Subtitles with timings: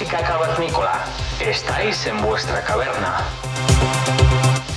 [0.00, 1.04] Música Cavernícola.
[1.40, 3.18] Estáis en vuestra caverna.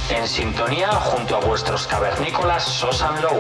[0.09, 3.39] En sintonía junto a vuestros cavernícolas Sosan Low.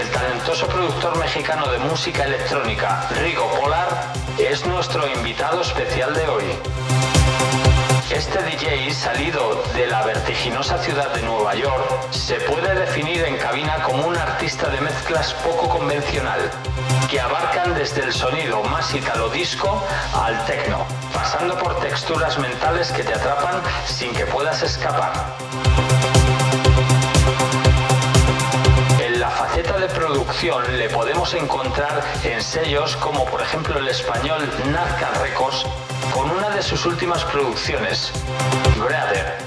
[0.00, 6.44] El talentoso productor mexicano de música electrónica Rigo Polar es nuestro invitado especial de hoy.
[8.10, 13.82] Este DJ salido de la vertiginosa ciudad de Nueva York se puede definir en cabina
[13.82, 16.38] como un artista de mezclas poco convencional,
[17.10, 19.84] que abarcan desde el sonido más italo disco
[20.14, 25.12] al techno, pasando por texturas mentales que te atrapan sin que puedas escapar.
[29.76, 35.66] De producción le podemos encontrar en sellos como por ejemplo el español Nazca Records
[36.12, 38.12] con una de sus últimas producciones,
[38.76, 39.38] Brother,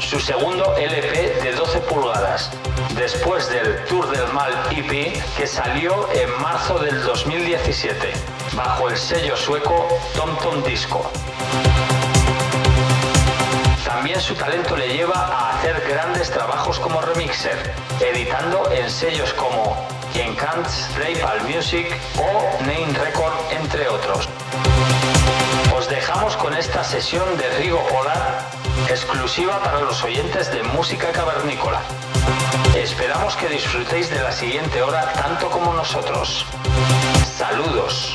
[0.00, 2.50] su segundo LP de 12 pulgadas,
[2.94, 8.12] después del Tour del Mal EP que salió en marzo del 2017,
[8.54, 11.10] bajo el sello sueco Tom Tom Disco.
[13.84, 19.76] También su talento le lleva a hacer grandes trabajos como remixer, editando en sellos como
[20.14, 21.86] Encants, Playpal Music
[22.18, 24.28] o Name Record, entre otros.
[25.96, 28.50] Os dejamos con esta sesión de Rigo Polar,
[28.90, 31.80] exclusiva para los oyentes de Música Cavernícola.
[32.76, 36.44] Esperamos que disfrutéis de la siguiente hora tanto como nosotros.
[37.38, 38.14] Saludos.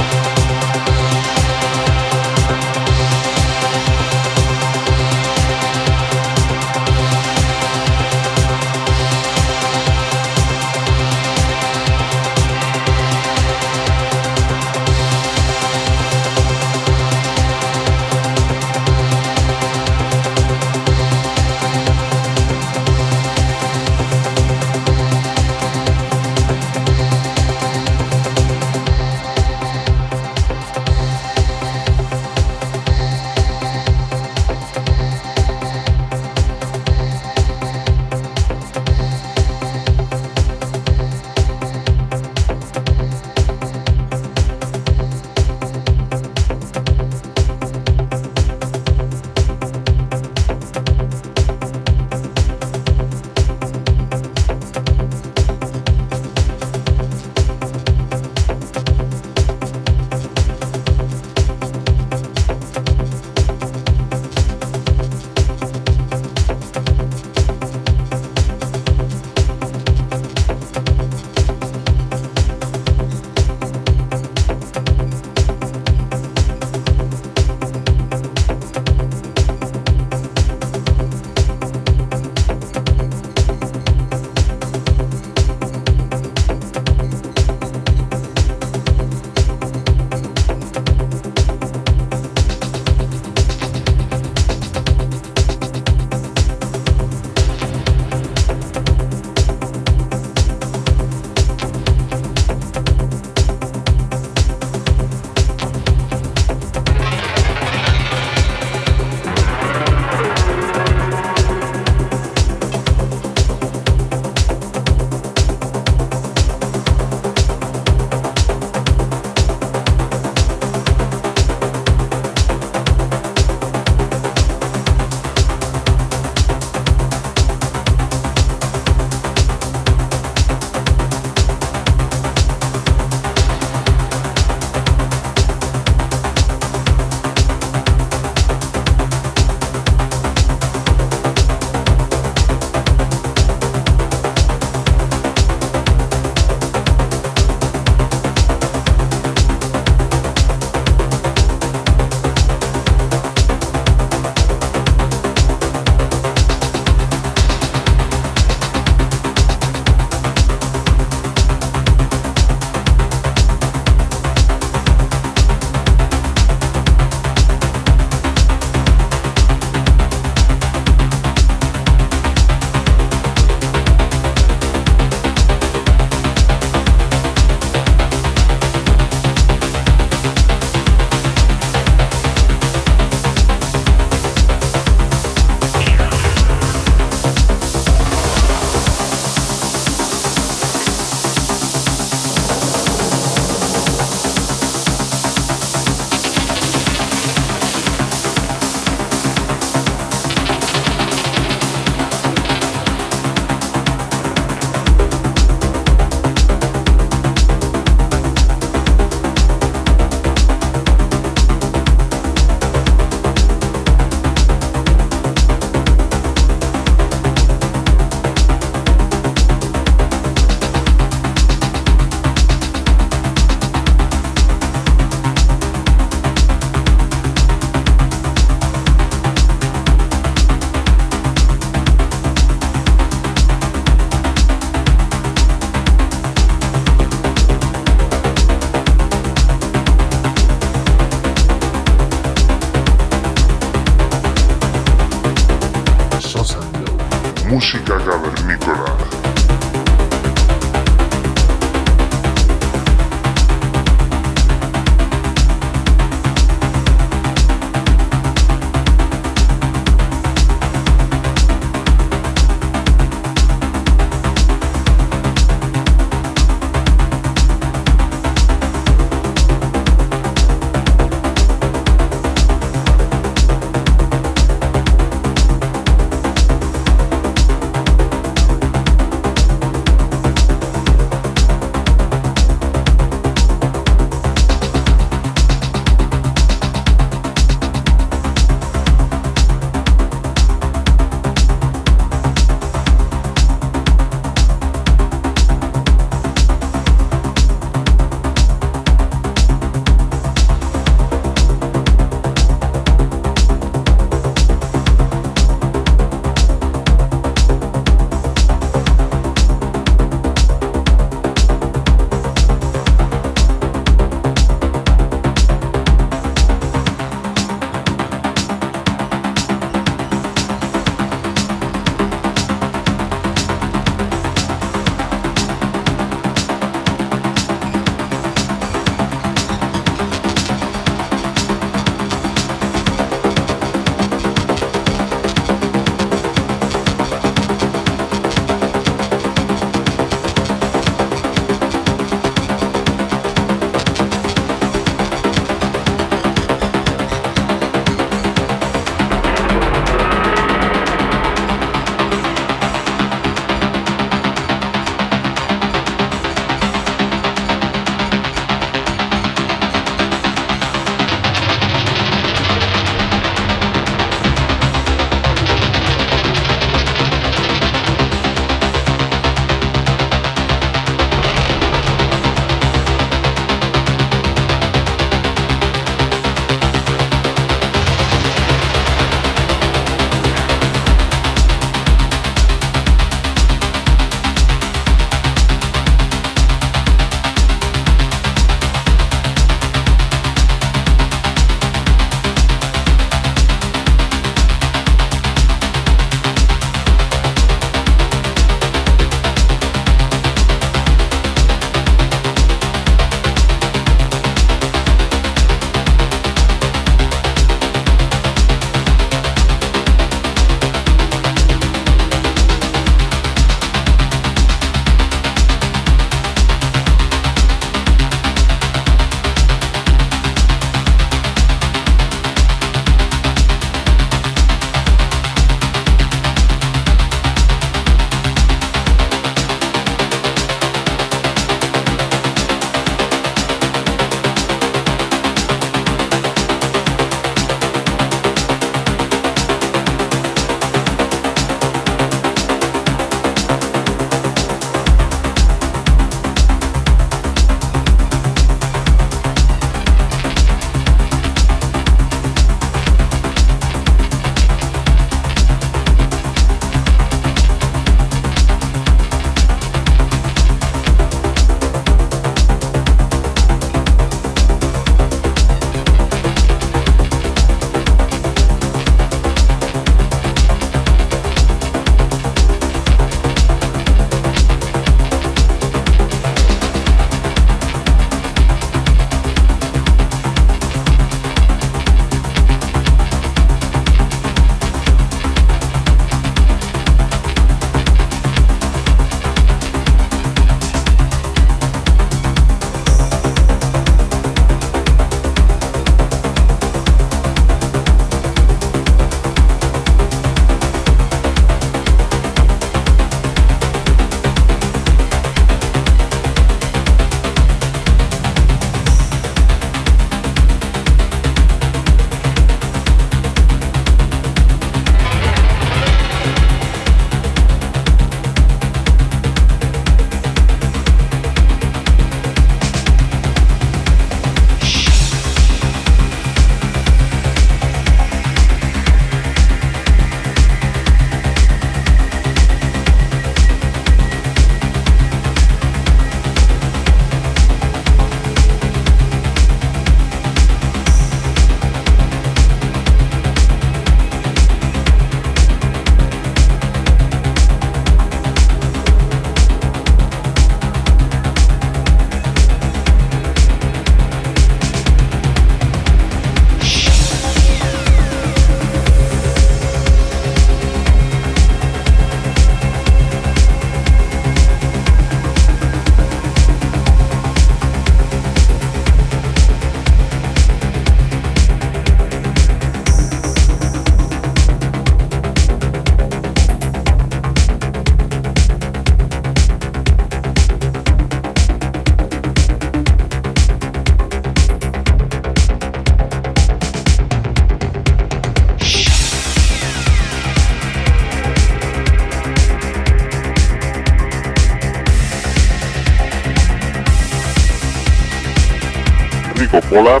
[599.70, 600.00] Olá,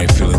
[0.00, 0.29] I feel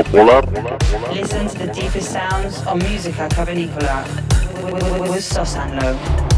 [0.00, 1.12] Rico Polar.
[1.12, 4.04] Listen to the deepest sounds on Musica Cavernicola
[5.10, 6.29] with Sosanlo.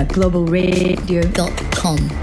[0.00, 2.21] Globalradio.com.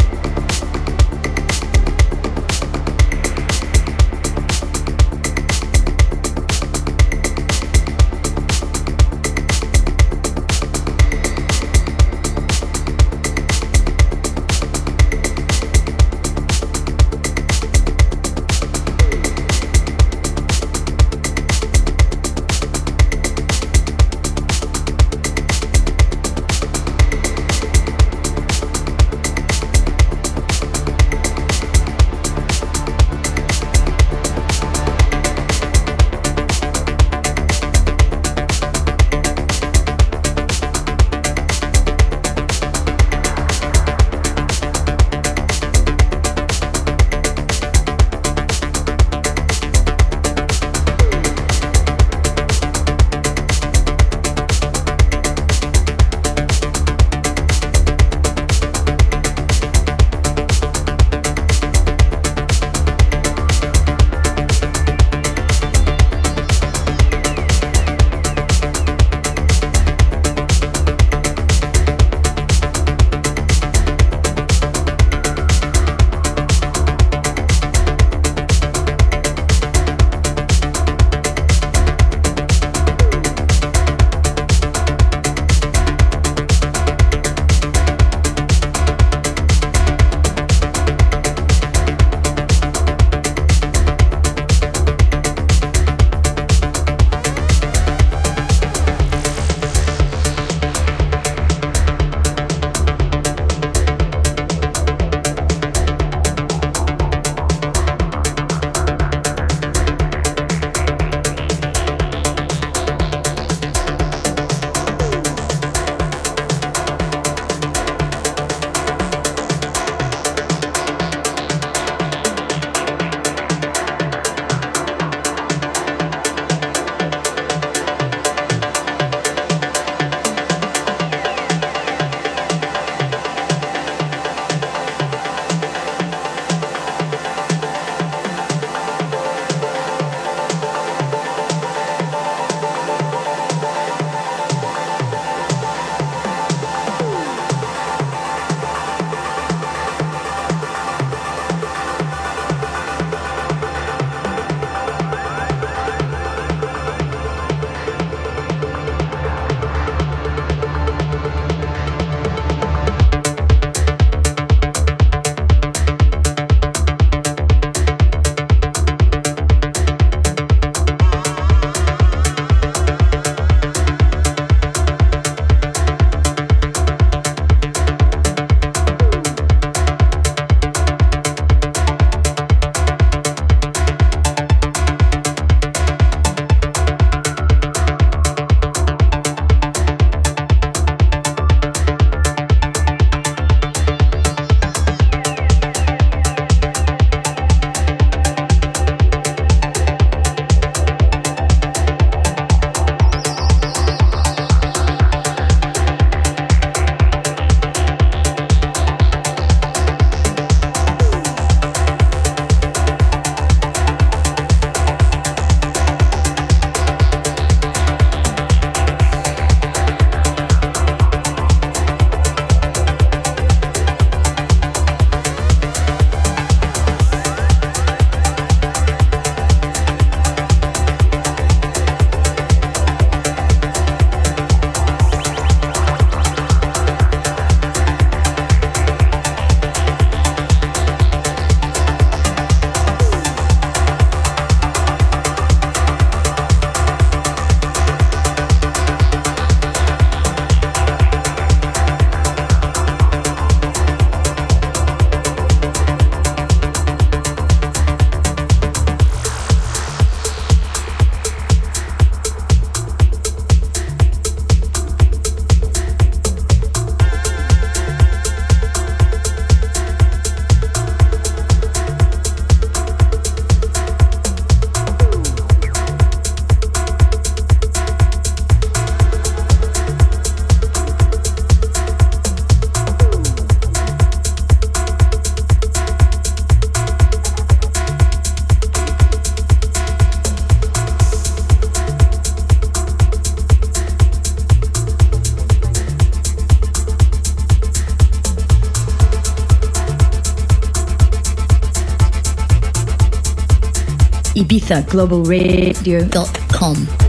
[304.71, 307.08] Uh, Globalradio.com.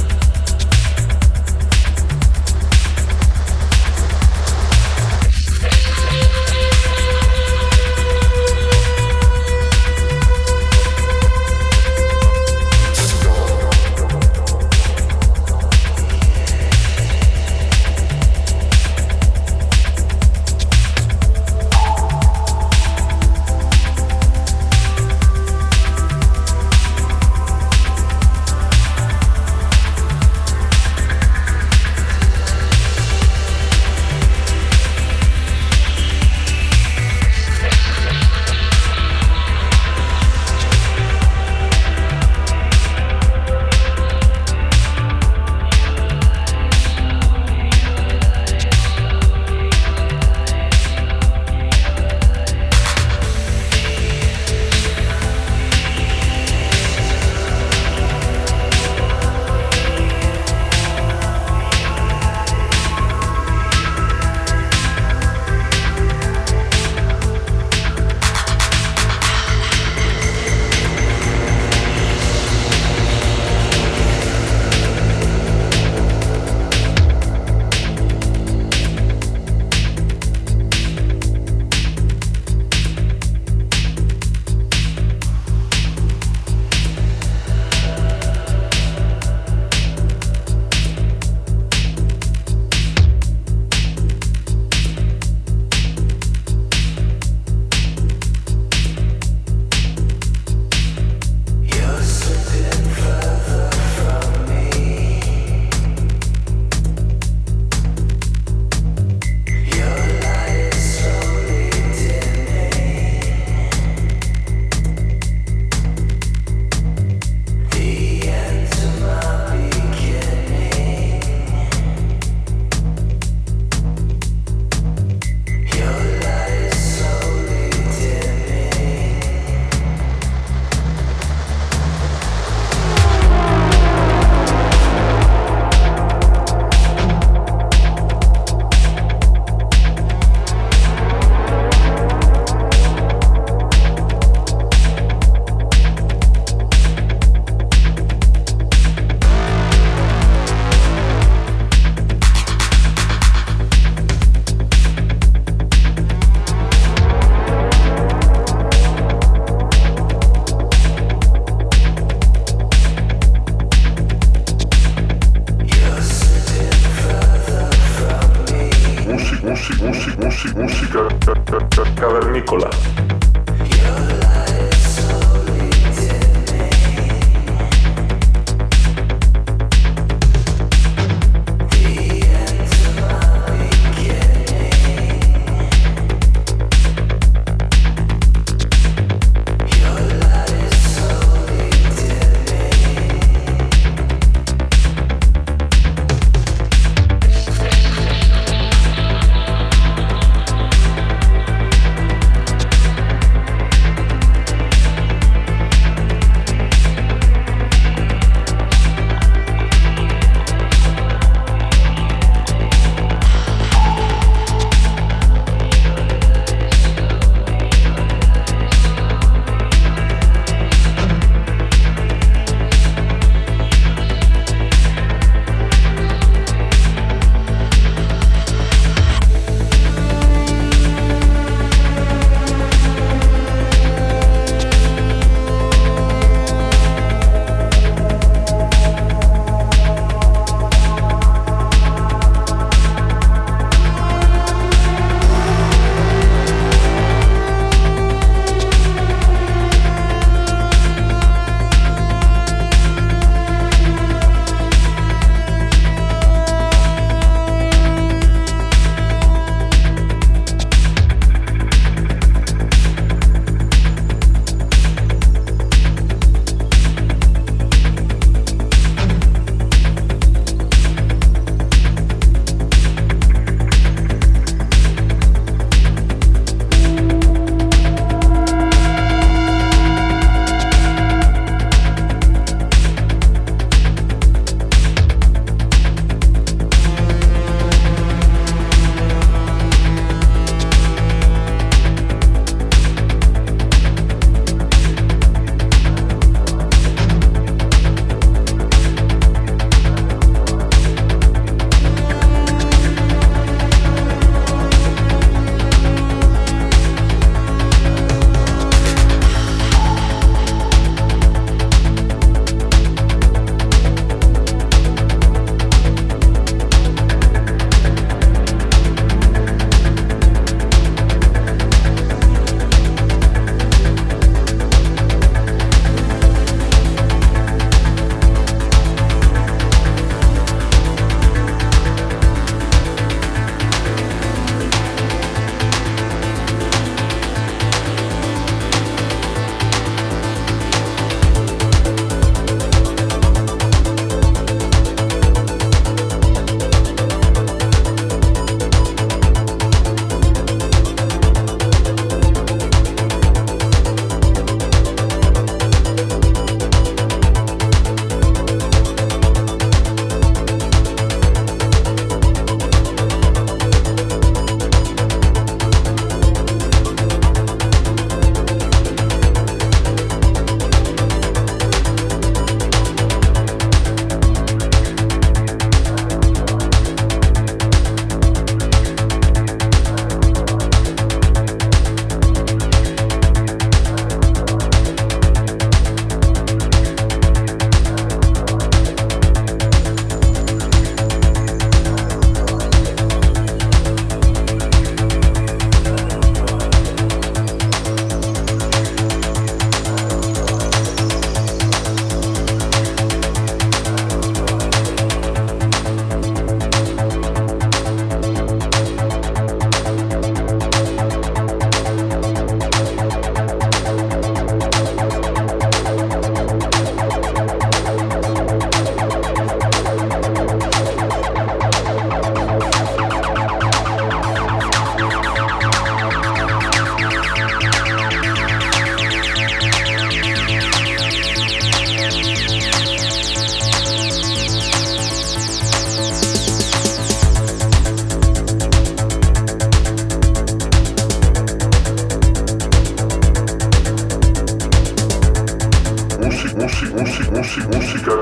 [446.19, 448.19] Musica, music, music, music, musica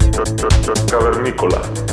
[0.90, 1.89] cavernicola.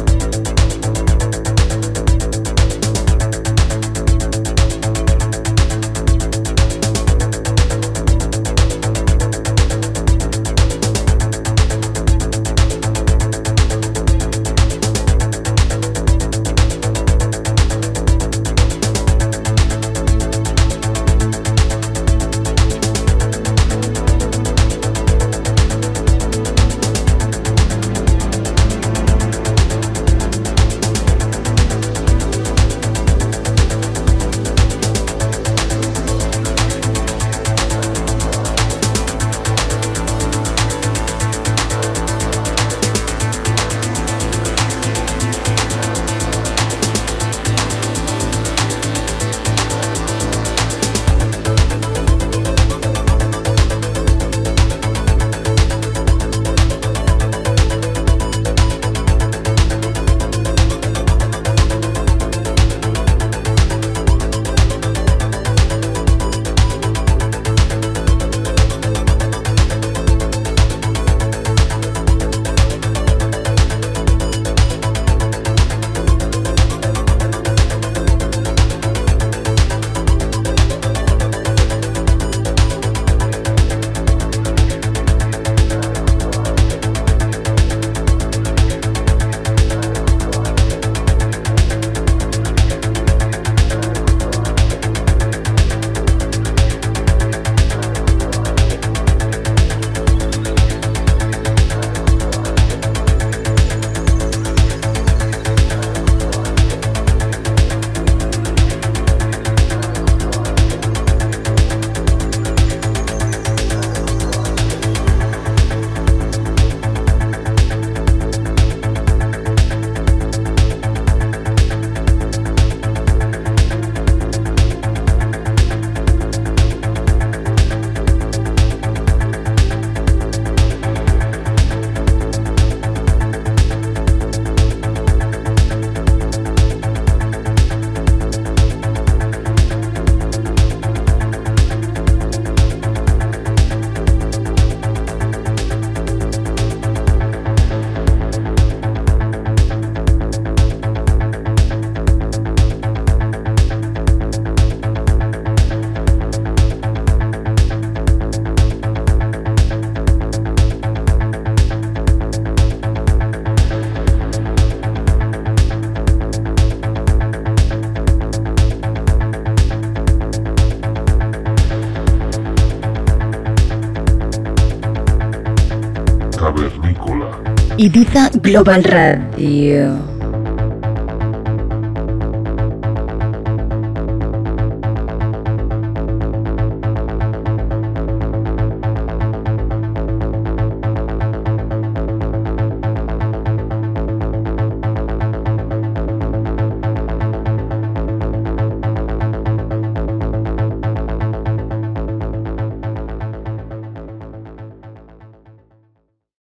[177.86, 180.15] Ibiza Global Radio.